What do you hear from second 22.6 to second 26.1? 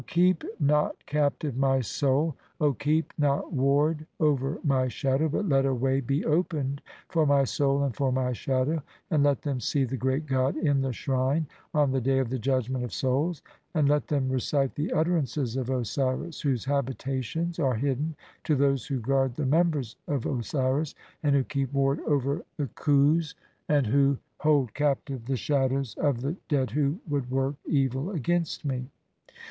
"khus, and who hold captive the shadows